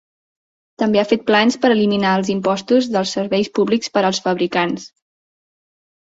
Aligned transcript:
També 0.83 0.99
ha 1.01 1.07
fet 1.09 1.25
plans 1.25 1.57
per 1.65 1.69
eliminar 1.75 2.13
els 2.19 2.31
impostos 2.35 2.87
dels 2.95 3.11
serveis 3.17 3.51
públics 3.59 3.93
per 3.99 4.03
als 4.09 4.23
fabricants. 4.29 4.87